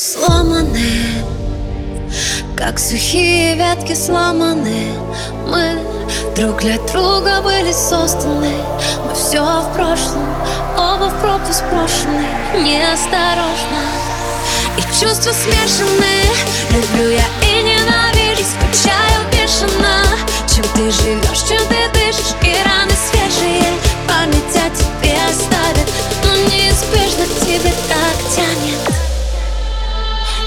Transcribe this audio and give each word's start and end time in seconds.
Сломаны, 0.00 1.24
как 2.56 2.78
сухие 2.78 3.56
ветки 3.56 3.96
сломаны. 3.96 4.92
Мы 5.44 5.76
друг 6.36 6.60
для 6.60 6.78
друга 6.92 7.42
были 7.42 7.72
созданы. 7.72 8.52
Мы 9.04 9.14
все 9.16 9.42
в 9.42 9.74
прошлом, 9.74 10.24
оба 10.76 11.10
в 11.10 11.20
пропасть 11.20 11.64
брошены. 11.64 12.24
Неосторожно, 12.62 13.82
и 14.76 14.82
чувства 14.82 15.32
смешаны. 15.32 16.22
Люблю 16.70 17.10
я 17.10 17.26
и 17.42 17.62
ненавижу, 17.64 18.44
скучаю 18.44 19.26
бешено. 19.32 20.04
Чем 20.46 20.64
ты 20.76 20.92
живешь, 20.92 21.27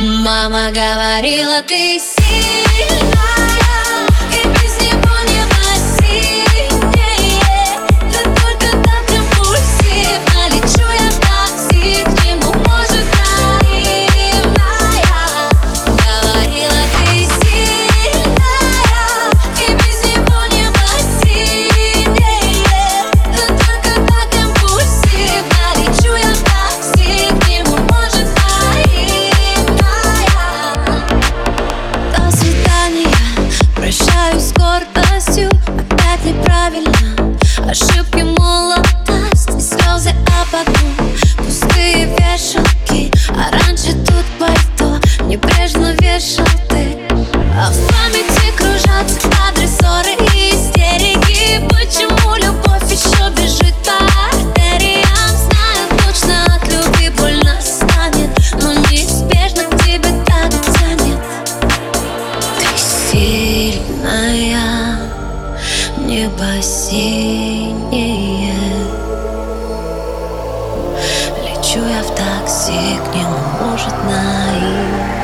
Мама 0.00 0.70
говорила, 0.72 1.60
ты 1.60 2.00
сильная 2.00 3.39
сильная 64.10 64.98
небо 65.98 66.60
синее. 66.60 67.70
Лечу 71.44 71.80
я 71.86 72.02
в 72.02 72.14
такси 72.16 72.98
к 73.04 73.14
нему, 73.14 73.38
может, 73.60 73.94
наивно 74.04 75.20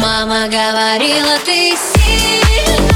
Мама 0.00 0.46
говорила, 0.48 1.38
ты 1.44 1.76
сильная 1.76 2.87